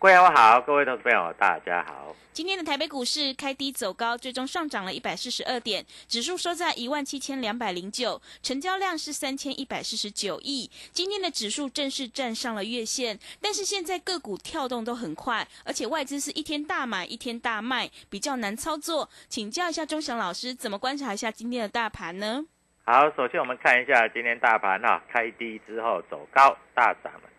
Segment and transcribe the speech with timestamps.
[0.00, 2.16] 各位好，各位投资朋友大家好。
[2.32, 10.70] 今天的台北股市开低走高，最终上涨了一百四十二点，指数收在一万七千两百零九，成交量是三千一百四十九亿。
[10.90, 19.06] 今天的指数正式站上了月线，但是现在个股跳动都很快，而且外资是一天大买一天大卖，比较难操作。
[19.28, 22.42] 请教一下钟祥老师，怎么观察一下今天的大盘呢？
[22.86, 27.29] 好，首先我们看一下今天大盘哈、开低之后走高，大涨了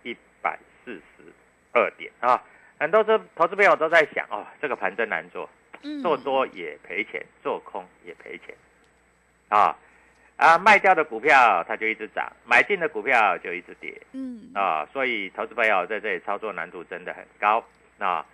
[1.73, 2.41] 二点啊。
[2.79, 5.47] 很多投投资朋友都在想哦，这个盘真难做，
[5.83, 8.55] 嗯做多也赔钱，做空也赔钱，
[9.49, 9.77] 啊
[10.37, 17.63] 啊，卖掉的股票它就一直涨，买进的股票就一直跌嗯啊，所以投资朋友在这里操作难度真的很高
[17.99, 18.25] 啊。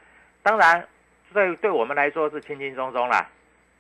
[0.42, 0.88] 当然，
[1.34, 3.30] 对对我们来说是轻轻松松啦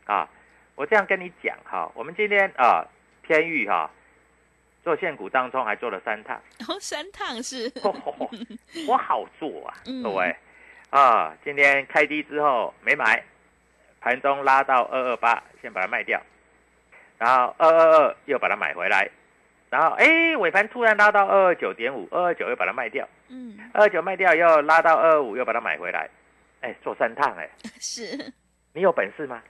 [0.03, 0.27] 啊。
[0.75, 2.85] 我这样跟你讲哈，我们今天啊
[3.23, 3.89] 天域哈
[4.87, 7.69] 做现股当中还做了三趟，然 后三趟是。
[8.87, 10.01] 我好做啊，嗯。
[10.01, 10.33] 各位。
[10.91, 13.21] 啊，今天开低之后没买，
[13.99, 16.21] 盘中拉到二二八，先把它卖掉，
[17.17, 19.09] 然后二二二又把它买回来，
[19.69, 23.59] 然后哎尾盘突然拉到二二九点五，二二九又把它卖掉，嗯。
[23.73, 26.09] 二二九卖掉又拉到二二五又把它买回来，
[26.61, 27.49] 哎做三趟哎，
[27.81, 28.33] 是。
[28.71, 29.43] 你有本事吗？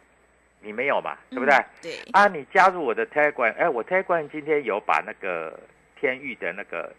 [0.67, 1.55] 你没有嘛，对不对？
[1.55, 5.57] 嗯对啊，你加入我的 Telegram，哎，我 Telegram 今天有把那个
[5.95, 6.93] 天域的那个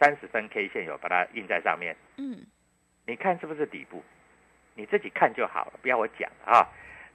[0.00, 2.46] 三十分 K 线有把它印在上面，嗯
[3.04, 4.02] 你看是不是底部？
[4.74, 6.66] 你自己看就好了，不要我讲啊。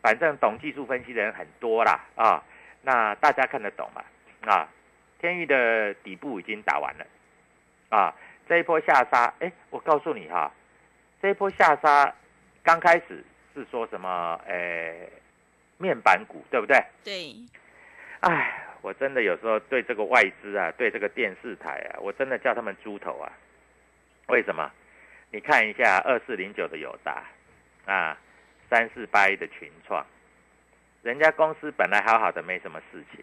[0.03, 2.43] 反正懂技术分析的人很多啦啊，
[2.83, 4.03] 那大家看得懂嘛
[4.41, 4.69] 啊？
[5.19, 7.05] 天域的底部已经打完了
[7.89, 8.13] 啊，
[8.47, 10.51] 这一波下杀，哎，我告诉你哈、
[11.21, 12.13] 这一波下杀
[12.61, 13.23] 刚开始
[13.55, 14.37] 是说什么？
[14.45, 15.09] 诶，
[15.83, 16.81] 面板股对不对？
[17.03, 17.35] 对
[18.21, 23.29] 哎，我真的有时候对这个外资啊，对这个电视台啊，我真的叫他们猪头啊。
[24.27, 24.71] 为什么？
[25.29, 27.23] 你看一下二四零九的友达
[27.85, 28.17] 啊，
[28.69, 30.05] 三四八一的群创，
[31.01, 33.21] 人家公司本来好好的，没什么事情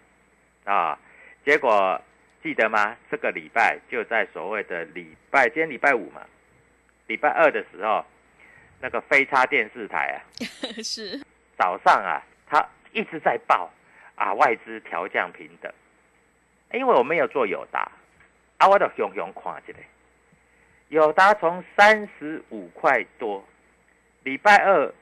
[0.65, 0.99] 啊，
[1.47, 1.99] 结果
[2.43, 2.95] 记得吗？
[3.11, 6.21] 这个礼拜就在所谓的礼拜，今天礼拜五嘛，
[7.07, 8.05] 礼拜二的时候，
[8.81, 10.19] 那个飞叉电视台啊，
[10.85, 11.19] 是
[11.57, 13.71] 早上啊，他一直在报
[14.17, 15.73] 啊，外资调降平等，
[16.73, 17.91] 因为我没有做友达，
[18.59, 19.79] 啊，我都熊熊看起来，
[20.89, 23.45] 友达从三十五块多，
[24.25, 24.93] 礼拜二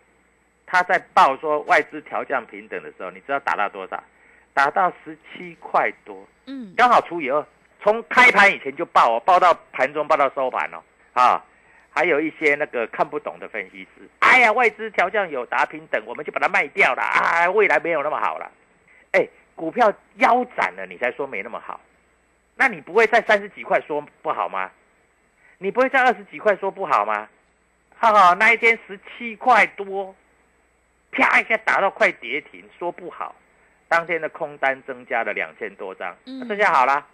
[0.67, 4.05] 他在报说外资调降平等的时候，你知道打到多少？
[4.53, 6.75] 打到十七块多，嗯。
[6.77, 7.47] 刚好除以二，
[7.81, 10.83] 从开盘以前就报哦，报到盘中，报到收盘哦，
[11.15, 11.45] 啊，
[11.99, 18.49] 还有一些那个看不懂的分析师，哎呀，外资调降有达平等，我们就把它卖掉了啊，未来没有那么好了，
[19.11, 21.81] 哎，股票腰斩了，你才说没那么好，
[22.55, 24.71] 那你不会在三十几块说不好吗？
[25.59, 27.29] 你不会在二十几块说不好吗？
[27.99, 30.15] 哈、哈，那一天十七块多，
[31.11, 33.35] 啪一下打到快跌停，说不好，
[33.89, 36.47] 当天的空单增加了两千多张，嗯。
[36.47, 37.05] 那这下好了，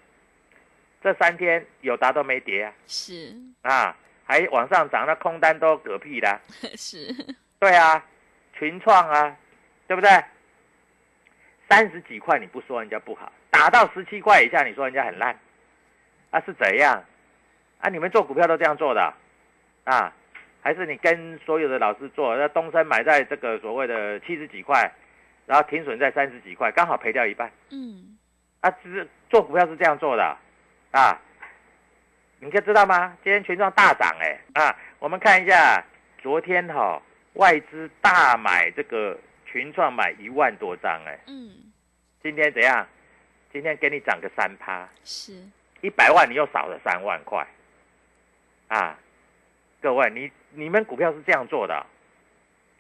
[1.03, 3.35] 这三天有达都没跌啊，是。
[3.63, 6.41] 啊，还往上涨，那空单都嗝屁啦。
[6.77, 7.15] 是，
[7.59, 8.05] 对啊，
[8.59, 9.37] 群创啊，
[9.87, 10.11] 对不对？
[11.69, 15.39] 三十几块你不说人家不好，打到十七块以下你说人家很烂，
[16.31, 17.03] 啊是怎样？
[17.81, 19.13] 啊你们做股票都这样做的
[19.85, 20.13] 啊？
[20.63, 22.35] 还是你跟所有的老师做？
[22.37, 24.91] 那东升买在这个所谓的七十几块，
[25.45, 28.17] 然后停损在三十几块，刚好赔掉一半嗯
[28.61, 28.71] 啊！
[28.83, 30.37] 只是做股票是这样做的
[30.93, 31.21] 啊？
[32.45, 33.17] 你可知道吗？
[33.25, 34.77] 今天群创大涨哎啊！
[34.99, 35.83] 我们看一下
[36.19, 37.01] 昨天哈、
[37.33, 41.73] 外资大买这个群创买一万多张哎，嗯
[42.23, 42.87] 今天怎样？
[43.51, 45.33] 今天给你涨个三趴，是，
[45.81, 47.47] 一百万你又少了三万块，
[48.69, 48.99] 啊！
[49.81, 51.87] 各位，你你们股票是这样做的啊、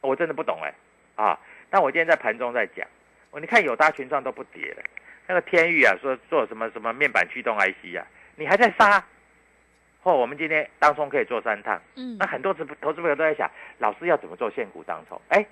[0.03, 0.75] 我真的不懂哎
[1.15, 1.41] 啊！
[1.71, 2.87] 但我今天在盘中在讲，
[3.31, 4.83] 我你看友达群创都不跌了，
[5.27, 8.05] 那个天域啊说做什么什么面板驱动 IC 啊，
[8.37, 9.03] 你还在杀，
[10.05, 15.19] 或、我们今天当中可以做三趟，嗯那很多投投资朋友都在想，老师要怎么做现股当冲？
[15.31, 15.45] 哎，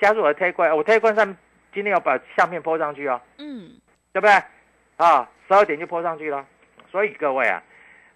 [0.00, 1.36] 加入我的 T 冠，我 T 冠上
[1.74, 3.20] 今天要把相片 po 上去哦。
[3.36, 3.70] 嗯
[4.10, 4.32] 对不对？
[4.96, 6.44] 啊，十二点就泼上去了。
[6.90, 7.62] 所以各位啊，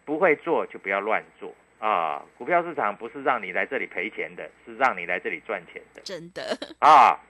[0.07, 2.25] 不会做就不要乱做啊。
[2.39, 6.43] 股票市场不是让你来这里赔钱的，是让你来这里赚钱的真的，
[6.81, 7.21] 啊。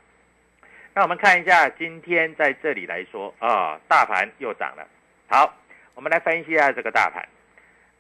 [0.95, 4.87] 那我们看一下今天在这里来说啊，大盘又涨了。
[5.27, 5.53] 好，
[5.95, 7.27] 我们来分析一下这个大盘。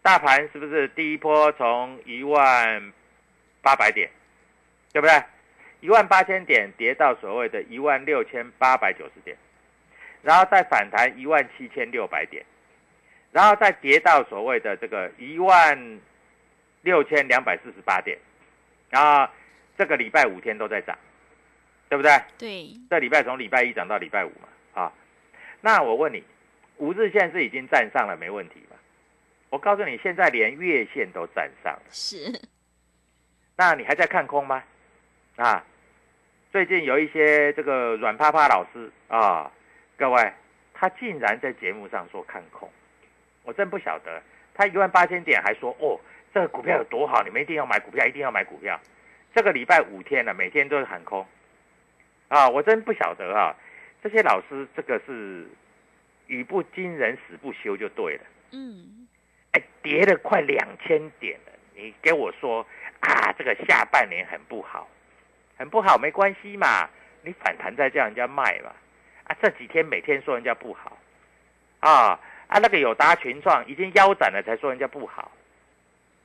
[0.03, 2.93] 大盘是不是第一波从一万
[3.63, 4.11] 八百点，
[4.93, 5.23] 对不对？
[5.81, 9.37] 一万八千点跌到所谓的一万六千八百九十点，
[10.23, 12.45] 然后再反弹一万七千六百点，
[13.31, 16.01] 然后再跌到所谓的这个一万
[16.83, 18.19] 六千两百四十八点，
[18.91, 19.33] 然后
[19.79, 20.99] 这个礼拜五天都在涨，
[21.89, 22.11] 对不对？
[22.39, 24.93] 对，这礼拜从礼拜一涨到礼拜五嘛，啊，
[25.61, 26.23] 那我问你，
[26.79, 28.72] 五日线是已经站上了，没问题吗？
[29.53, 32.41] 我告诉你，现在连月线都站上了，是，
[33.55, 34.65] 那你还在看空吗？
[35.37, 35.63] 啊，
[36.51, 39.53] 最近有一些这个软趴趴老师啊，
[39.99, 40.33] 各位，
[40.73, 42.67] 他竟然在节目上说看空，
[43.43, 44.23] 我真不晓得，
[44.55, 46.01] 他一万八千点还说哦，
[46.33, 48.81] 这个股票有多好，你们一定要买股票，一定要买股票。
[49.35, 51.27] 这个礼拜五天了，每天都是喊空，
[52.29, 53.55] 啊，我真不晓得啊，
[54.03, 55.47] 这些老师这个是
[56.27, 58.23] 语不惊人死不休就对了。
[58.53, 59.02] 嗯
[59.53, 62.67] 哎，跌了快两千点了，你给我说
[63.01, 64.89] 啊，这个下半年很不好，
[65.57, 66.89] 很不好，没关系嘛，
[67.23, 68.73] 你反弹再叫人家卖嘛，
[69.25, 70.97] 啊，这几天每天说人家不好，
[71.81, 75.31] 啊啊，那个友达群创已经腰斩了才说人家不好，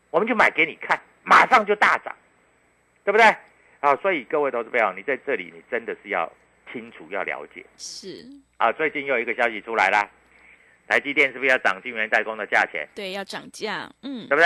[0.09, 2.15] 我们就买给你看，马上就大涨，
[3.03, 3.25] 对不对？
[3.79, 6.31] 啊，所以各位投资朋友，你在这里你真的是要
[6.71, 7.63] 清楚要了解。
[7.77, 8.25] 是，
[8.57, 10.09] 啊，最近又有一个消息出来啦，
[10.87, 12.87] 台积电是不是要涨晶圆代工的价钱？
[12.95, 14.27] 对，要涨价，嗯。
[14.27, 14.45] 对不对？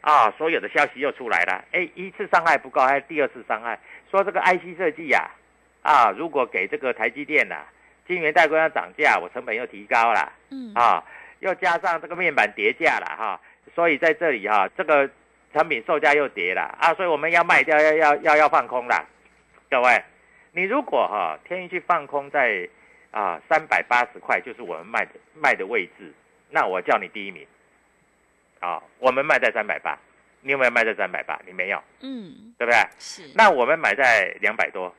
[0.00, 3.78] 啊，所有的消息又出来了，哎，一次伤害不够，还有第二次伤害，
[4.10, 5.30] 说这个 IC 设计呀、
[5.82, 7.64] 啊，如果给这个台积电呐、
[8.06, 10.32] 晶圆代工要涨价，我成本又提高了。
[10.50, 10.72] 嗯。
[10.74, 11.02] 啊，
[11.40, 13.40] 又加上这个面板跌价了哈、
[13.74, 15.08] 所以在这里哈、这个
[15.52, 16.62] 产品售价又跌了。
[16.78, 19.06] 啊，所以我们要卖掉，要要要要放空了。
[19.70, 20.04] 各位，
[20.52, 22.68] 你如果哈、天一去放空在
[23.14, 26.12] 啊三百八十块，就是我们卖的卖的位置，
[26.50, 27.46] 那我叫你第一名。
[28.60, 29.98] 啊，我们卖在三百八，
[30.40, 31.38] 你有没有卖在三百八？
[31.46, 32.80] 你没有，嗯对不对？
[32.98, 34.94] 是，那我们买在两百多，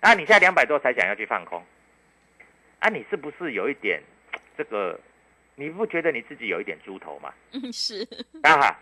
[0.00, 1.64] 啊，你现在两百多才想要去放空，
[2.78, 4.02] 啊，你是不是有一点
[4.56, 5.00] 这个？
[5.58, 7.32] 你不觉得你自己有一点猪头吗？
[7.52, 8.06] 嗯是，
[8.42, 8.76] 啊，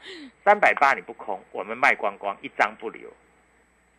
[0.44, 3.08] 三百八你不空，我们卖光光，一张不留。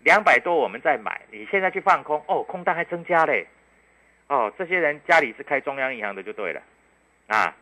[0.04, 3.48] 两百多我们再买，你现在去放空，哦，空单还增加嘞。
[4.27, 6.62] 哦，这些人家里是开中央银行的就对了，
[7.27, 7.55] 啊，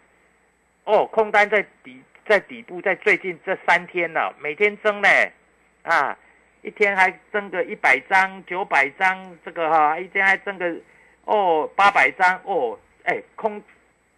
[0.85, 5.09] 哦，空单在底在底部，在最近这三天了、每天增呢，
[5.83, 6.17] 啊，
[6.61, 10.73] 一天还增个一百张、九百张，这个哈、一天还增个
[11.25, 13.61] 哦八百张哦，哎，空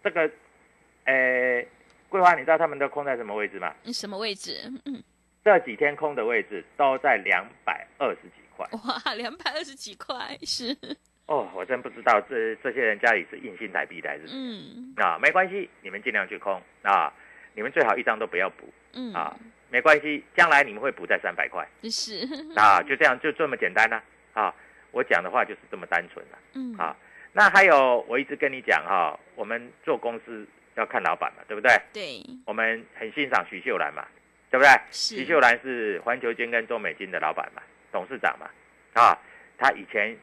[0.04, 0.30] 这个，
[1.04, 1.66] 呃，
[2.08, 3.74] 桂花，你知道他们都空在什么位置吗？
[3.82, 4.72] 嗯什么位置？
[4.84, 5.02] 嗯，
[5.44, 10.76] 这几天空的位置都在两百二十几块哇，两百二十几块，是，
[11.26, 14.94] 哦，我真不知道这这些人家里是硬性台币的还是嗯。
[14.96, 15.18] 啊？
[15.20, 17.12] 没关系，你们尽量去空啊，
[17.54, 19.12] 你们最好一张都不要补嗯。
[19.12, 19.36] 啊，
[19.70, 21.66] 没关系，将来你们会补在三百块。
[21.90, 24.02] 是，啊，就这样就这么简单啦。
[24.32, 24.54] 啊
[24.92, 26.74] 我讲的话就是这么单纯了嗯。
[26.76, 26.96] 啊。
[27.32, 31.70] 那还有我一直跟你讲哈、我们做公司要看老板嘛，对不对？
[31.92, 34.06] 对，我们很欣赏徐秀兰嘛，
[34.50, 34.70] 对不对？
[34.90, 37.60] 徐秀兰是环球金跟中美金的老板嘛，
[37.92, 38.48] 董事长嘛，
[38.94, 39.18] 啊，
[39.58, 40.16] 他以前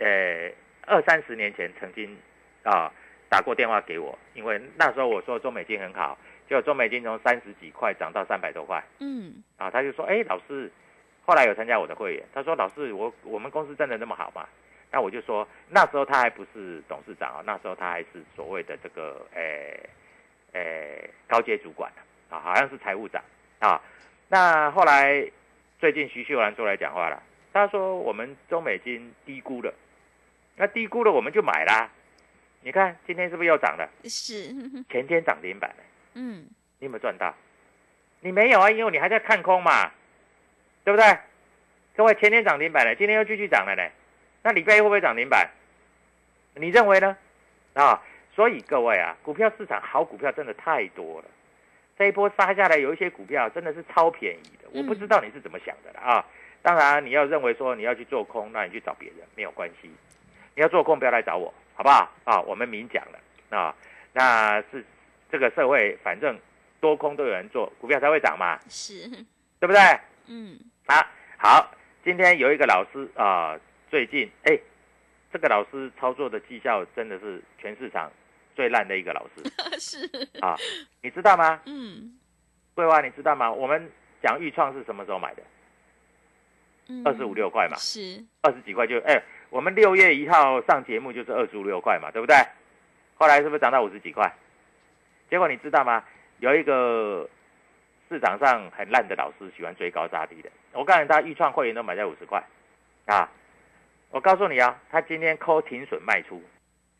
[0.00, 0.50] 呃
[0.86, 2.16] 二三十年前曾经
[2.64, 2.92] 啊
[3.28, 10.68] 打过电话给我，因为那时候我说中美金很好，结果中美金从三十几块涨到三百多块嗯，啊，他就说，哎，老师，
[11.24, 14.48] 后来有参加我的会员，他说老师，我我们公司真的那么好吗？
[14.90, 19.78] 那我就说那时候他还不是董事长啊，那时候他还是所谓的这个诶
[20.52, 21.92] 诶高阶主管
[22.28, 23.22] 啊，好像是财务长
[23.60, 23.80] 啊。
[24.26, 25.24] 那后来
[25.78, 29.72] 最近徐秀兰出来讲话了，他说我们中美金低估了，
[30.60, 31.88] 那低估了我们就买啦。
[32.60, 33.88] 你看今天是不是又涨了？
[34.04, 34.54] 是，
[34.90, 35.76] 前天涨停板了，
[36.12, 36.46] 嗯，
[36.78, 37.34] 你有没有赚到？
[38.20, 39.90] 你没有啊，因为你还在看空嘛，
[40.84, 41.18] 对不对？
[41.96, 43.82] 各位，前天涨停板了，今天又继续涨了呢。
[44.42, 45.48] 那礼拜一会不会涨停板？
[46.56, 47.16] 你认为呢？
[47.72, 48.02] 啊，
[48.34, 51.28] 所以各位啊，股票市场好股票真的太多了。
[51.96, 56.26] 这一波杀下来，有一些股票真的是超便宜的，我不知道你是怎么想的了啊。
[56.60, 59.90] 当然，你要认为说你要去做空，那你去找别人没有关系。
[60.60, 62.12] 你要做空，不要来找我，好不好？
[62.24, 63.74] 啊，我们明讲了啊。
[64.12, 64.84] 那是
[65.32, 66.38] 这个社会，反正
[66.82, 69.08] 多空都有人做，股票才会涨嘛，是，
[69.58, 69.80] 对不对？
[70.26, 71.00] 嗯，啊，
[71.38, 71.74] 好，
[72.04, 74.60] 今天有一个老师啊、最近哎，
[75.32, 78.12] 这个老师操作的绩效真的是全市场
[78.54, 79.42] 最烂的一个老师
[79.80, 80.54] 是，啊，
[81.00, 81.58] 你知道吗？
[81.64, 82.18] 嗯，
[82.74, 83.50] 桂花，你知道吗？
[83.50, 83.90] 我们
[84.22, 85.42] 讲豫创是什么时候买的？
[86.92, 92.36] 嗯二十五六块嘛，是，二十几块就哎，我们六月一号上节目就是二十五六块嘛，对不对？
[93.16, 94.32] 后来是不是涨到五十几块？
[95.28, 96.02] 结果你知道吗？
[96.38, 97.28] 有一个
[98.08, 102.42] 市场上很烂的老师喜欢追高杀低的，我告诉你，他预创会员都买在五十块
[103.06, 103.28] 啊！
[104.10, 106.42] 我告诉你啊，他今天扣停损卖出。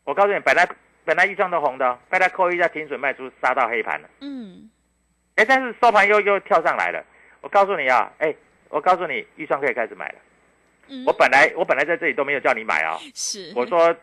[0.03, 0.67] 我告诉你，本来
[1.03, 4.09] 本来预创都红的哦，被他扣一下停损卖出，杀到黑盘了。
[4.19, 4.69] 嗯，
[5.35, 7.03] 哎，但是收盘又又跳上来了。
[7.41, 8.33] 我告诉你啊，哎，
[8.69, 10.15] 我告诉你，预算可以开始买了。
[10.91, 11.03] 嗯。
[11.05, 13.95] 我本来我本来在这里都没有叫你买啊、是，我说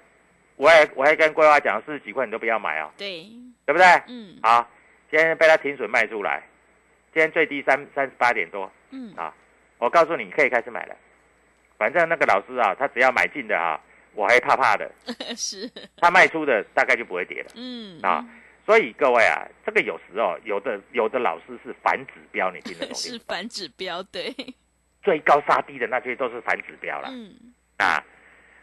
[0.56, 3.24] 我还我还跟桂花讲四十几块你都不要买啊、对，
[3.64, 3.86] 对不对？
[4.08, 4.38] 嗯。
[4.42, 4.68] 好，
[5.10, 6.42] 今天被他停损卖出来，
[7.14, 9.32] 今天最低三三十八点多，嗯，啊
[9.78, 10.96] 我告诉你，你可以开始买了。
[11.76, 13.80] 反正那个老师啊，他只要买进的啊、
[14.14, 14.90] 我还怕怕的，
[15.36, 17.50] 是，他卖出的大概就不会跌了。
[17.54, 18.26] 嗯，啊
[18.66, 23.24] 所以各位啊，这个有时候有的有的老师是反指标，你听得懂 是吗？
[23.26, 24.34] 反指标，对，
[25.08, 27.08] 最高杀低的那些都是反指标了。
[27.10, 27.34] 嗯，
[27.78, 28.04] 啊，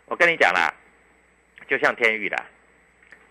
[0.06, 0.72] 我跟你讲啦，
[1.68, 2.46] 就像天域啦，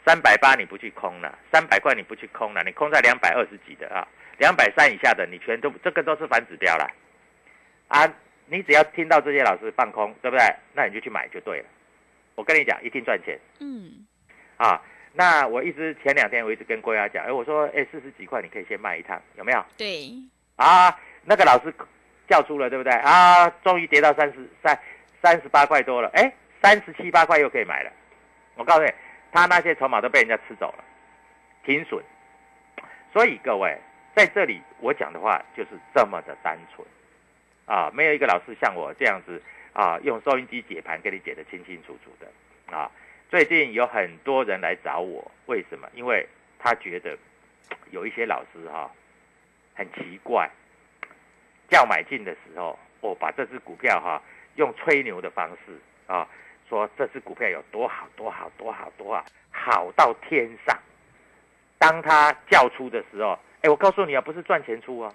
[0.04, 4.04] 三百八你不去空了，三百块你不去空了，你空在两百二十几的啊，
[4.38, 6.90] 两百三以下的你全都这个都是反指标了。
[7.86, 8.04] 啊，
[8.46, 10.44] 你只要听到这些老师放空，对不对？
[10.72, 11.66] 那你就去买就对了。
[12.34, 14.04] 我跟你讲，一定赚钱嗯，
[14.56, 14.82] 啊。
[15.12, 19.64] 那我一直前两天我一直跟郭亚讲，哎，我说，哎，四十几块你可以先卖一趟，有没有？
[19.76, 20.10] 对，
[20.56, 20.90] 啊，
[21.22, 21.72] 那个老师
[22.28, 22.92] 叫出了，对不对？
[22.92, 24.78] 啊，终于跌到三十三
[25.22, 27.90] 三十八块多了，哎，三十七八块又可以买了。
[28.56, 28.92] 我告诉你，
[29.32, 30.84] 他那些筹码都被人家吃走了，
[31.64, 32.02] 停损。
[33.12, 33.78] 所以各位
[34.14, 36.86] 在这里我讲的话就是这么的单纯
[37.66, 39.40] 啊，没有一个老师像我这样子
[39.72, 42.90] 啊，用收音机解盘给你解得清清楚楚的啊。
[43.30, 45.88] 最近有很多人来找我，为什么？
[45.94, 46.26] 因为
[46.58, 47.16] 他觉得
[47.90, 48.90] 有一些老师哈、
[49.74, 50.48] 很奇怪，
[51.74, 54.22] 叫买进的时候，我，把这只股票哈、
[54.54, 55.76] 用吹牛的方式
[56.06, 56.24] 啊，
[56.68, 60.78] 说这只股票有多好多好多好多好，好到天上。
[61.76, 65.12] 当他叫出的时候，哎，我告诉你啊，不是赚钱出啊，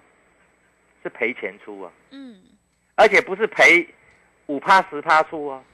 [1.02, 2.42] 是赔钱出啊，嗯，
[2.94, 3.88] 而且不是赔
[4.44, 5.64] 五趴十趴出啊，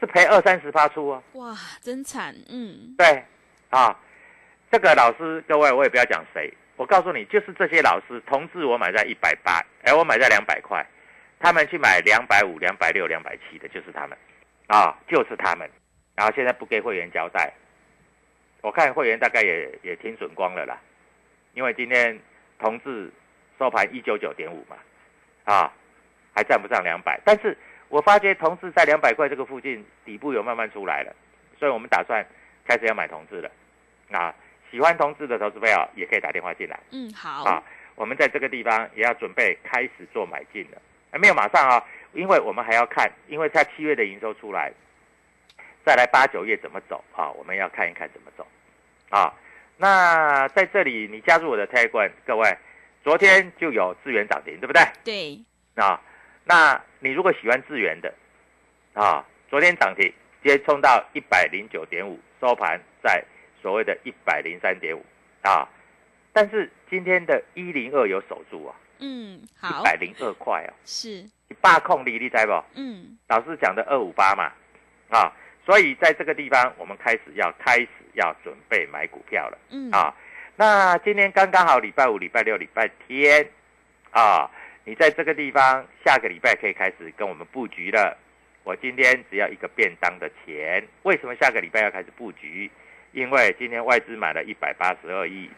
[0.00, 1.22] 是赔二三十趴出啊。
[1.34, 3.22] 哇，真惨，嗯，对，
[3.68, 3.94] 啊，
[4.70, 10.84] 这个老师，各位我也不要讲谁，我告诉你，就是这些老师，同志我买在一百八，哎，我买在两百块，
[11.40, 14.16] 他们去买两百五、两百六、两百七的，就是他们，
[14.66, 15.68] 啊，就是他们，
[16.14, 17.50] 然后现在不给会员交代，
[18.60, 20.78] 我看会员大概也也挺损光了啦，
[21.54, 22.18] 因为今天
[22.58, 23.10] 同志
[23.58, 24.76] 收盘一九九点五嘛，
[25.44, 25.72] 啊，
[26.34, 27.56] 还站不上两百，但是
[27.88, 31.14] 我发觉同志在两百块这个附近底部有慢慢出来了，
[31.58, 32.22] 所以我们打算
[32.66, 33.50] 开始要买同志了，
[34.10, 34.34] 啊，
[34.70, 36.78] 喜欢同志的投资朋友也可以打电话进来。
[36.90, 37.62] 嗯，好，啊，
[37.94, 40.80] 我们在这个地方也要准备开始做买进了，
[41.10, 44.72] 还没有马上啊、因为我们还要看，因为它七月的营收出来，
[45.84, 47.30] 再来八九月怎么走啊？
[47.30, 48.46] 我们要看一看怎么走
[49.10, 49.32] 啊。
[49.78, 52.56] 那在这里你加入我的 Telegram，各位，
[53.04, 54.82] 昨天就有资源涨停，对不对？
[55.04, 55.44] 对，
[55.74, 56.00] 啊，
[56.44, 58.12] 那你如果喜欢智源的
[58.94, 63.22] 啊，昨天涨停，直接冲到一百零九点五，收盘在
[63.66, 65.04] 所谓的一百零三点五
[65.42, 65.68] 啊，
[66.32, 72.64] 但是今天的一零二有守住啊，嗯，好一，百零二块啊，是，你霸控力，你知不？
[72.76, 74.52] 嗯，老师讲的二五八嘛，
[75.10, 75.32] 啊，
[75.64, 79.58] 所以在这个地方，我们开始要开始要准备买股票了。
[79.70, 80.14] 嗯，啊，
[80.54, 83.50] 那今天刚刚好礼拜五、礼拜六、礼拜天，
[84.12, 84.48] 啊，
[84.84, 88.16] 你在这个地方，下个礼拜可以开始跟我们布局了。
[88.62, 92.70] 我今天只要一个便当的钱，为什么下个礼拜要开始布局？
[93.16, 95.48] 因为今天外资买了一百八十二亿，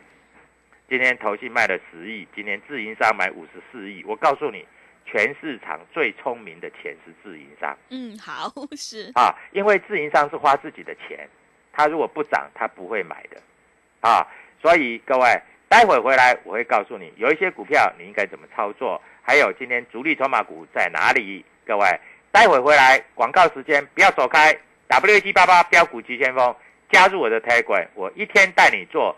[0.88, 4.04] 今天投信卖了十亿，今天自营商买五十四亿。
[4.06, 4.64] 我告诉你，
[5.04, 11.28] 全市场最聪明的钱是自营商嗯，好，是，啊，因为自营商是花自己的钱，
[11.72, 13.42] 他如果不涨，他不会买的
[14.08, 14.24] 啊。
[14.62, 21.44] 所以各位，待会回来我会告诉你，有一些股票你应该怎么操作，还有今天主力筹码股在哪里。
[21.66, 21.84] 各位，
[22.30, 26.54] 待会回来广告时间不要走开，W 七八八标股急先锋，
[26.90, 29.16] 加入我的 Telegram，我一天带你做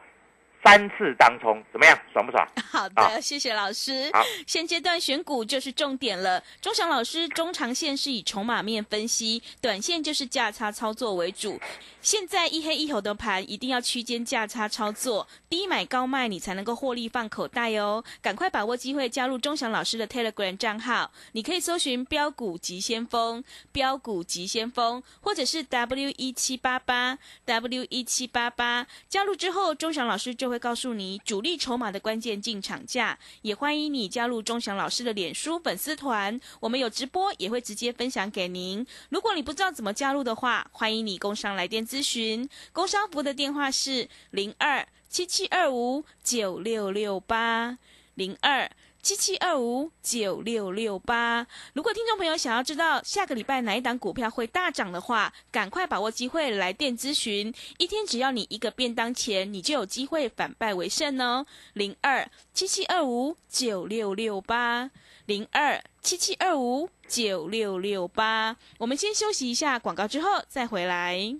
[0.62, 1.99] 三次当冲，怎么样？
[2.12, 2.47] 爽不爽？
[2.71, 4.23] 好的，谢谢老师好。
[4.47, 6.43] 现阶段选股就是重点了。
[6.61, 11.59] 钟祥老师中长线是以筹码面分析，短线就是价差操作为主。
[12.02, 18.05] 现在一黑一红的盘，一定要区间价差操作，低买高卖，你才能够获利放口袋哦。
[18.21, 28.87] 赶快把握机会，加入钟祥老师的 Telegram 账号，你可以搜寻“标股急先锋”、“标股急先锋”，或者是 W 一七八八 W 一七八八。
[29.09, 38.87] 加入之后，钟祥老师就会告诉你主力筹码的关键进场价，也欢迎你加入钟祥老师的脸书粉丝团，我们有直播，也会直接分享给您。
[39.09, 47.78] 如果你不知道怎么加入的话，欢迎你工商来电咨询，工商服的电话是零二七七二五九六六八
[48.14, 48.71] 零二。
[49.02, 51.47] 七七二五九六六八。
[51.73, 57.52] 如果听众朋友想要知道下个礼拜哪一档股票会大涨的话，赶快把握机会来电咨询。
[57.78, 61.47] 一天只要你一个便当钱，你就有机会反败为胜哦。
[61.73, 64.90] 零二七七二五九六六八，
[65.26, 68.57] 零二七七二五九六六八。
[68.78, 71.37] 我们先休息一下广告，之后再回来。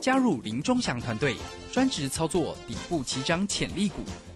[0.00, 1.36] 加入林中祥团队，
[1.72, 4.02] 专职操作底部起涨潜力股，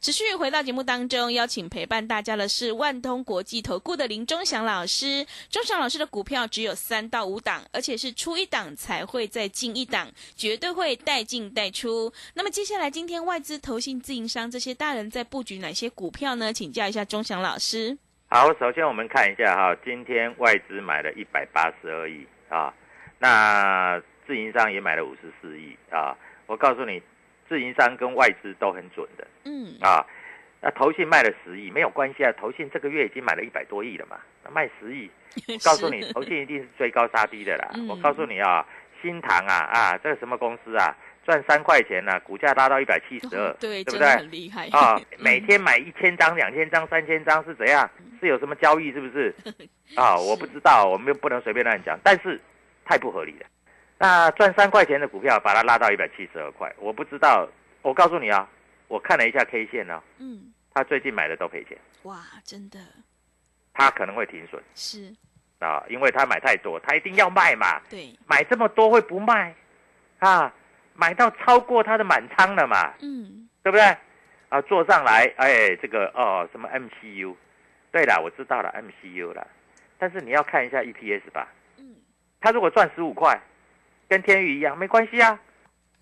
[0.00, 5.26] 持续回到节目当中，邀请陪伴大家的是万通国际投顾的林忠祥老师。
[5.50, 12.12] 忠祥老师的股票只有三到五档，而且是出一档才会再进一档，绝对会带进带出。
[12.34, 16.52] 那么接下来，今天外资、投信、自营商这些大人在布局哪些股票呢？
[16.52, 17.98] 请教一下忠祥老师。
[18.28, 22.72] 好，首先我们看一下哈，今天外资买了一百八十二亿啊，
[23.18, 26.16] 那自营商也买了五十四亿啊。
[26.46, 27.02] 我告诉你，
[27.48, 30.04] 自营商跟外资都很准的嗯，啊。
[30.60, 35.08] 那投信卖了十亿没有关系啊，投信这个月已经买了一百多亿了嘛，那卖十亿，
[35.54, 37.70] 我告诉你，投信一定是追高杀低的啦。
[37.74, 38.66] 嗯我告诉你啊，
[39.00, 44.08] 新唐啊啊，这个什么公司啊，赚三块钱呢、股价拉到一百七十二，对，对不对？
[44.16, 47.88] 很厉害啊，嗯 每天买一千张、两千张、三千张是怎样？
[48.20, 48.90] 是有什么交易？
[48.90, 49.32] 是不是？
[49.94, 52.40] 啊，我不知道，我们又不能随便乱讲，但是
[52.84, 53.46] 太不合理了。
[53.98, 57.48] 那赚三块钱的股票，把它拉到一百七十二块，我不知道。
[57.82, 58.48] 我告诉你啊，
[58.88, 62.78] 我看了一下 K 线呢、嗯，他最近买的都赔钱，哇，真的
[63.72, 65.14] 他可能会停损是
[65.60, 67.80] 啊，因为他买太多，他一定要卖嘛。
[67.88, 69.54] 对，买这么多会不卖
[70.18, 70.52] 啊？
[70.94, 72.92] 买到超过他的满仓了嘛？
[73.00, 73.96] 嗯，对不对？
[74.48, 77.34] 啊，坐上来，哎，这个哦，什么 MCU？
[77.92, 79.46] 对了，我知道了 MCU 了，
[79.98, 81.48] 但是你要看一下 EPS 吧。
[81.78, 81.94] 嗯，
[82.40, 83.40] 他如果赚十五块，
[84.08, 85.38] 跟天宇一样，没关系啊，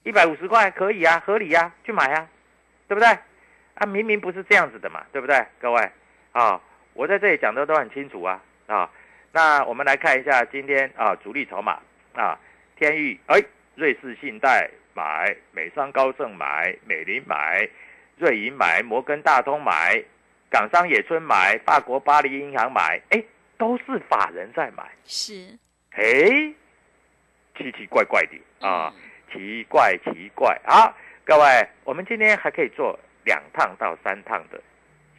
[0.05, 2.29] 一百五十块可以啊，合理啊，去买啊，
[2.87, 3.09] 对不对？
[3.75, 5.45] 啊，明明不是这样子的嘛，对不对？
[5.61, 5.91] 各位
[6.33, 6.61] 啊，
[6.95, 8.91] 我在这里讲的都很清楚啊啊。
[9.33, 11.79] 那我们来看一下今天啊主力筹码
[12.15, 12.39] 啊，
[12.77, 13.43] 天宇哎，
[13.75, 17.69] 瑞士信贷买，美商高盛买，美林买，
[18.17, 20.03] 瑞银买，摩根大通买，
[20.49, 23.23] 港商野村买，法国巴黎银行买，哎，
[23.59, 24.85] 都是法人在买。
[25.05, 25.59] 是
[25.91, 26.55] 哎，
[27.57, 30.95] 奇奇怪怪的啊，嗯奇怪奇怪啊！
[31.25, 34.61] 各位，我们今天还可以做两趟到三趟的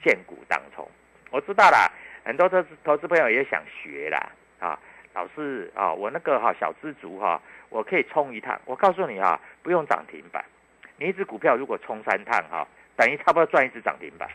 [0.02, 0.90] 现股当冲。
[1.30, 1.92] 我知道啦，
[2.24, 4.80] 很多投资投资朋友也想学啦啊，
[5.14, 8.60] 老师啊，我那个哈、小资族哈、我可以冲一趟。
[8.66, 10.44] 我告诉你啊、不用涨停板，
[10.96, 14.30] 你一只股票如果冲三趟哈、等于差不多赚一只涨停板，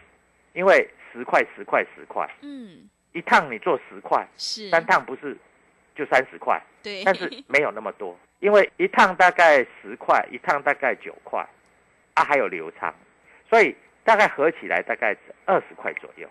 [0.52, 5.36] 因为十块十块十块，嗯一趟你做十块，是三趟不是
[5.94, 6.60] 就三十块？
[6.82, 11.46] 对， 但是没有那么多因为一趟大概十块，一趟大概九块，
[12.14, 12.92] 啊，还有流仓，
[13.48, 13.74] 所以
[14.04, 16.28] 大概合起来大概二十块左右。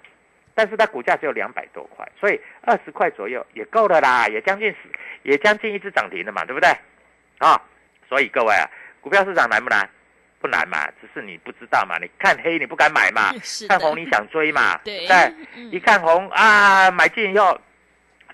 [0.53, 4.77] 但是它股价只有两百多块，所以二十块左右也够了啦，也将近十，
[5.23, 6.69] 也将近一只涨停了嘛，对不对？
[7.39, 7.59] 啊，
[8.09, 8.69] 所以各位啊，
[8.99, 9.89] 股票市场难不难？
[10.41, 11.97] 不难嘛，只是你不知道嘛。
[11.99, 13.31] 你看黑你不敢买嘛，
[13.69, 15.07] 看红你想追嘛， 对，
[15.71, 17.57] 一看红啊，买进以后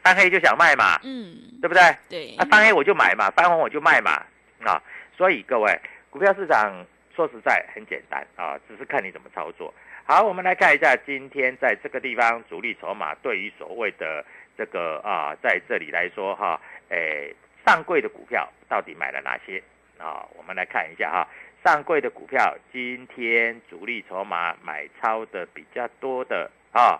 [0.08, 1.82] 翻黑就想卖嘛，嗯，对不对？
[2.08, 4.24] 对，啊翻黑我就买嘛，翻红我就卖嘛，
[4.64, 4.82] 啊，
[5.18, 5.78] 所以各位
[6.10, 9.74] 股票市场说实在很简单啊，只是看你怎么操作。
[10.06, 14.24] 好，我们来看一下今天在这个地方主力筹码对于所谓的
[14.58, 19.62] 这个啊，在这里来说哈，诶，上柜的股票到底买了哪些
[19.98, 20.26] 啊？
[20.38, 21.28] 我们来看一下哈，
[21.66, 26.98] 上柜的股票今天主力筹码买超的比较多的啊，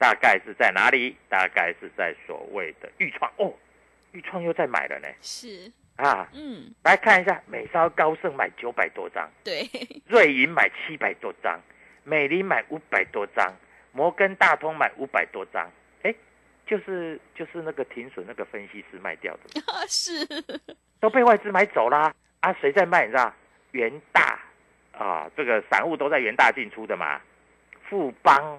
[0.00, 1.14] 大概是在哪里？
[1.28, 3.52] 大概是在所谓的豫创哦，
[4.12, 5.08] 豫创又在买了呢。
[5.20, 9.68] 是啊，嗯，来看一下美超高盛买九百多张，对，
[10.06, 11.60] 瑞银买七百多张。
[12.02, 13.54] 美林买五百多张，
[13.92, 15.70] 摩根大通买五百多张，
[16.02, 16.12] 哎，
[16.66, 20.26] 就是就是那个停损那个分析师卖掉的， 是
[20.98, 22.12] 都被外资买走啦。
[22.40, 23.04] 啊，谁在卖？
[23.04, 23.30] 你知道？
[23.72, 24.40] 元大
[24.92, 27.20] 啊，这个散户都在元大进出的嘛。
[27.88, 28.58] 富邦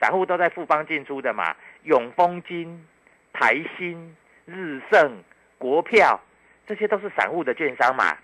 [0.00, 1.54] 散户都在富邦进出的嘛。
[1.84, 2.86] 永丰金、
[3.32, 5.22] 台新、日盛、
[5.58, 6.20] 国票，
[6.66, 8.16] 这些都是散户的券商嘛。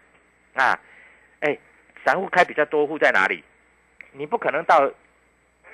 [0.55, 0.79] 啊，
[1.41, 1.57] 哎，
[2.05, 3.43] 散户开比较多户在哪里？
[4.13, 4.91] 你不可能到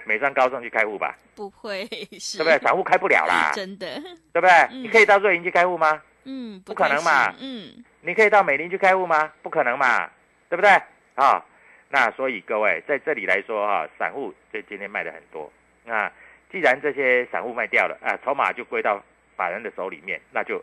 [0.05, 1.17] 美商高盛去开户吧？
[1.35, 2.59] 不会，对不对？
[2.59, 3.87] 散户开不了啦， 真的，
[4.33, 4.51] 对不对？
[4.71, 6.01] 你可以到瑞银去开户吗？
[6.25, 7.35] 嗯，不可能嘛。
[7.41, 9.33] 嗯，你可以到美林去开户吗？
[9.43, 10.09] 不可能嘛，
[10.49, 10.71] 对不对？
[11.15, 11.45] 啊，
[11.89, 15.51] 那所以各位在这里来说哈，散户在今天卖的很多。
[15.89, 16.13] 那
[16.53, 19.03] 既然这些散户卖掉了啊，筹码就归到
[19.37, 20.63] 法人的手里面，那就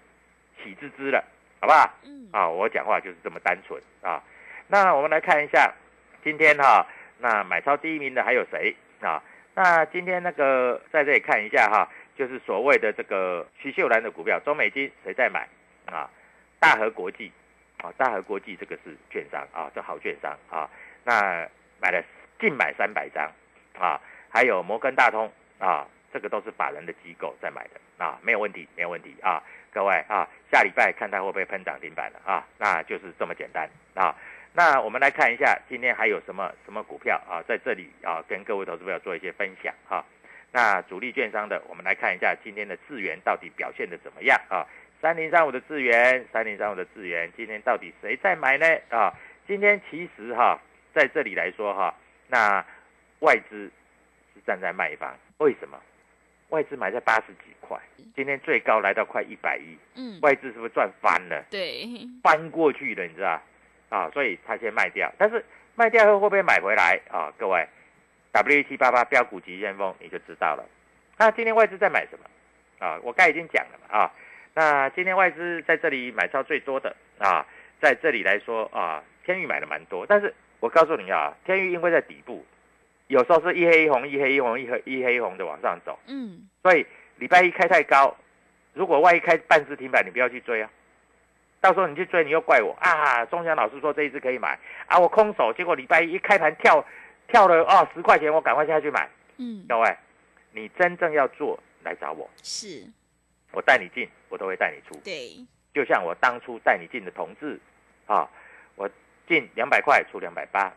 [0.64, 1.22] 喜滋滋了，
[1.60, 1.92] 好不好？
[2.06, 4.24] 嗯，啊，我讲话就是这么单纯啊。
[4.68, 5.74] 那我们来看一下
[6.24, 6.86] 今天哈。
[7.18, 9.24] 那买超第一名的还有谁啊？
[9.54, 15.48] 那今天那个在这里看一下哈，就是所谓的这个徐秀兰的股票，中美金谁在买
[15.86, 16.10] 啊？
[16.60, 17.32] 大和国际
[17.78, 20.70] 啊，大和国际这个是券商啊，这好券商啊。
[21.06, 21.48] 那
[21.80, 22.04] 买了
[22.38, 23.32] 净买三百张
[23.80, 24.02] 啊，
[24.36, 32.46] 还有摩根大通啊，这个都是法人的机构在买的啊，没有问题，没有问题啊，各位啊，下礼拜看它会不会喷涨停板了啊？
[32.58, 34.14] 那就是这么简单啊。
[34.52, 40.04] 那我们来看一下今天还有什么什么股票啊，在这里啊，跟各位投资朋友做一些分享哈。
[40.52, 44.68] 那主力券商的，我们来看一下今天的智源到底表现的怎么样啊？
[45.02, 48.68] 三零三五的智源，三零三五的智源，今天到底谁在买呢？
[48.90, 49.14] 啊，
[49.48, 50.60] 今天其实哈，
[50.94, 51.96] 在这里来说哈，
[52.28, 52.66] 那
[53.20, 53.72] 外资
[54.46, 55.78] 站在卖方，为什么？
[56.50, 57.78] 外资买在八十几块，
[58.16, 61.44] 今天最高来到快一百亿，嗯，外资是不是赚翻了？
[61.50, 61.88] 对，
[62.22, 63.42] 翻过去了，你知道？
[63.90, 67.34] 啊，所以他先卖掉，但是卖掉后会不会买回来啊？
[67.38, 67.68] 各位
[68.32, 70.64] ，W 七八八标股急先锋你就知道了。
[71.18, 72.86] 那今天外资在买什么？
[72.86, 74.12] 啊，我刚已经讲了嘛啊。
[74.54, 77.46] 那今天外资在这里买超最多的啊，
[77.82, 82.46] 在这里来说啊，天域买的蛮多，但是我告诉你啊，天域因为在底部，
[83.08, 86.86] 有时候是一黑一红，一黑一红，一黑一黑一红的往上走，嗯，所以
[87.18, 88.16] 礼拜一开太高，
[88.74, 90.70] 如果万一开半只停板，你不要去追啊。
[91.62, 93.26] 到时候你去追，你又怪我啊！
[93.26, 96.86] 钟祥老师说这一只可以买啊，我空手，结果礼拜一开盘跳
[97.28, 99.10] 跳了哦十块钱，我赶快下去买。
[99.38, 99.98] 嗯，各位，
[100.52, 102.84] 你真正要做来找我，是，
[103.52, 105.00] 我带你进，我都会带你出。
[105.04, 107.60] 对，就像我当初带你进的同志
[108.06, 108.30] 啊，
[108.76, 108.88] 我
[109.28, 110.72] 进两百块出两百八，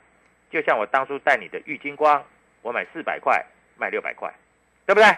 [0.51, 2.25] 就像我当初带你的玉金光，
[2.63, 3.45] 我买四百块
[3.77, 4.33] 卖六百块，
[4.87, 5.09] 对不对？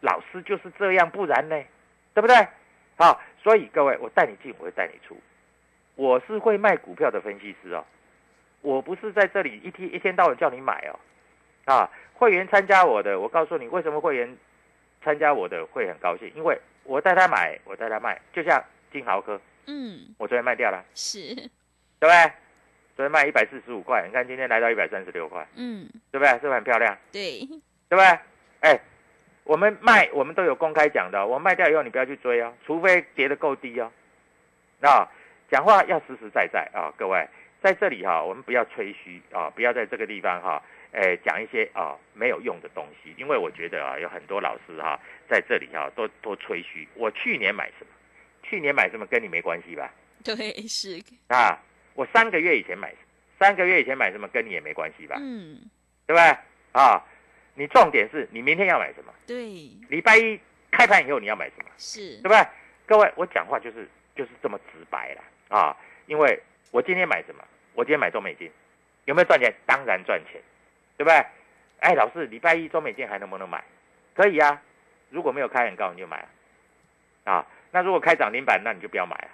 [0.00, 1.60] 老师就是这样，不然呢，
[2.14, 2.36] 对不对？
[2.96, 3.20] 好。
[3.40, 5.16] 所以各位，我带你进，我会带你出。
[5.94, 7.84] 我是会卖股票的分析师哦，
[8.60, 10.98] 我不是在这里一天一天到晚叫你买哦。
[11.64, 14.36] 啊，会员参加我的，我告诉你为什么会员
[15.02, 21.50] 参加我的会很高兴，因为我带他买，我带他卖，就像金豪科，嗯，我昨天卖掉了，是，对
[22.00, 22.32] 不对？
[22.98, 26.32] 昨天卖一百四十五块，你看今天来到一百三十六块，嗯，对不对？
[26.32, 26.98] 是不是很漂亮？
[27.12, 27.38] 对，
[27.88, 28.04] 对不对？
[28.58, 28.80] 哎。
[29.44, 31.24] 我们卖，我们都有公开讲的。
[31.24, 33.90] 我卖掉以后，你不要去追哦，除非跌得够低哦。
[34.80, 35.08] 那
[35.48, 37.26] 讲话要实实在在啊，各位
[37.62, 43.14] 在这里哈，我们不要吹嘘啊，不要在这个地方哈，哎讲一些啊没有用的东西。
[43.16, 46.86] 因为我觉得啊，有很多老师哈在这里哈都都吹嘘。
[46.94, 47.90] 我去年买什么？
[48.42, 49.90] 去年买什么跟你没关系吧？
[50.24, 50.34] 对，
[50.66, 51.56] 是啊。
[51.98, 52.94] 我三个月以前买，
[53.40, 55.16] 三个月以前买什么跟你也没关系吧？
[55.18, 55.58] 嗯，
[56.06, 56.36] 对不对？
[56.70, 57.04] 啊。
[57.54, 59.12] 你重点是你明天要买什么？
[59.26, 59.34] 对，
[59.88, 60.38] 礼拜一
[60.70, 61.64] 开盘以后你要买什么？
[61.76, 62.46] 是，对不对？
[62.86, 65.76] 各位，我讲话就是就是这么直白了啊！
[66.06, 67.42] 因为我今天买什么？
[67.74, 68.48] 我今天买中美金，
[69.06, 69.52] 有没有赚钱？
[69.66, 70.40] 当然赚钱，
[70.96, 71.16] 对不对？
[71.80, 73.64] 哎，老师，礼拜一中美金还能不能买？
[74.14, 74.62] 可以啊，
[75.10, 76.18] 如果没有开很高，你就买
[77.24, 77.32] 啊。
[77.32, 79.28] 啊，那如果开涨停板，那你就不要买啊。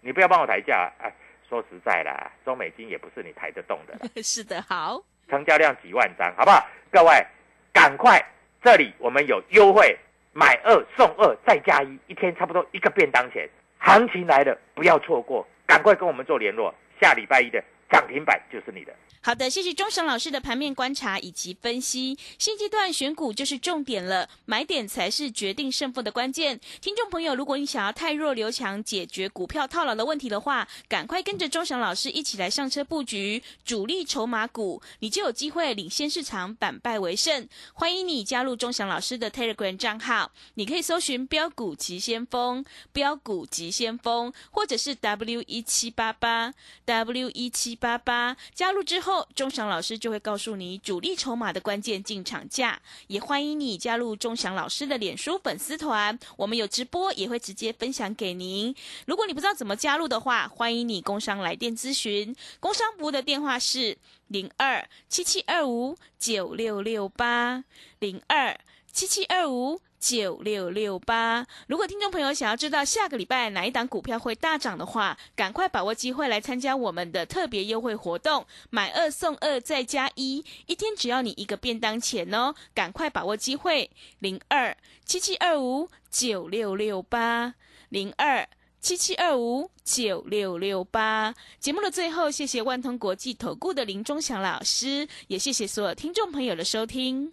[0.00, 1.12] 你不要帮我抬价，哎，
[1.48, 3.96] 说实在啦，中美金也不是你抬得动的。
[4.22, 6.66] 是的，好，成交量几万张，好不好？
[6.90, 7.26] 各位，
[7.72, 8.24] 赶快，
[8.62, 9.96] 这里我们有优惠，
[10.32, 13.48] 买二送二再加一，一天差不多一个便当钱。
[13.78, 16.74] 行情来了，不要错过，赶快跟我们做联络。
[17.00, 18.92] 下礼拜一的涨停板就是你的。
[19.26, 22.16] 好的，谢谢钟祥老师的盘面观察以及分析。
[22.38, 26.60] 现阶段选股就是重点了，买点才是决定胜负的关键。
[26.80, 37.48] 听众朋友，如果你想要太弱留强，解决股票套牢的问题的话，赶快跟着钟祥老师一起来上车布局主力筹码股，你就有机会领先市场，反败为胜。
[37.74, 48.36] 欢迎你加入钟祥老师的 Telegram 账号，你可以搜寻“标股急先锋”、“标股急先锋”，或者是 W 一七八八 W 一七八八。
[48.54, 49.15] 加入之后。
[49.34, 58.74] 钟祥老师就会告诉你主力筹码的关键进场价，也欢迎你加入钟祥老师的脸书粉丝团，我们有直播也会直接分享给您。
[59.06, 63.96] 如果你不知道怎么加入的话，欢迎你工商来电咨询，工商部的电话是
[64.28, 67.64] 零二七七二五九六六八
[67.98, 68.58] 零二
[68.92, 69.80] 七七二五。
[70.06, 71.44] 九六六八。
[71.66, 82.54] 如果听众朋友想要知道下个礼拜哪一档股票会大涨的话，赶快把握机会来参加我们的特别优惠活动，买二送二再加一，一天只要你一个便当钱哦！
[82.72, 83.90] 赶快把握机会，
[84.20, 87.54] 零二七七二五九六六八，
[87.88, 88.48] 零二
[88.80, 91.34] 七七二五九六六八。
[91.58, 97.32] 节目的最后，谢谢万通国际投顾的林忠祥老师，也谢谢所有听众朋友的收听。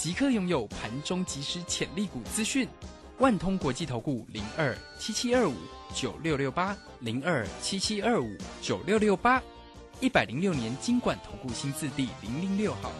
[0.00, 2.66] 即刻拥有盘中即时潜力股资讯，
[3.18, 5.52] 万通国际投顾零二七七二五
[5.94, 9.42] 九六六八零二七七二五九六六八，
[10.00, 12.90] 一百零六年金管投顾新字第零零六号。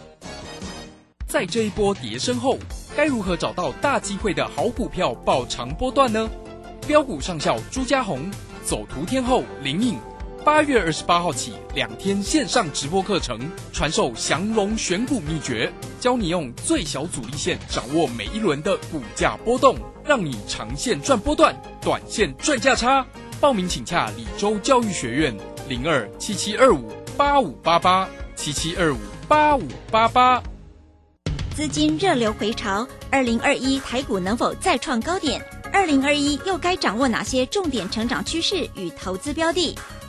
[1.25, 2.59] 在这一波跌升后，
[2.95, 6.29] 该如何找到大机会的好股票爆长波段呢？
[6.85, 8.29] 标股上校朱家红，
[8.63, 9.97] 走图天后林颖。
[10.43, 13.39] 八月二十八号起，两天线上直播课程，
[13.71, 23.05] 传授降龙选股秘诀，教你用最小阻力线掌握每一轮的股价波动，让你长线赚波段，短线赚价差。
[23.39, 25.35] 报名请洽李州教育学院
[25.69, 30.41] 零二七七二五八五八八七七二五八五八八。
[31.55, 35.39] 资金热流回潮，二零二一台股能否再创高点？
[35.71, 39.77] 二零二一又该掌握哪些重点成长趋势与投资标的？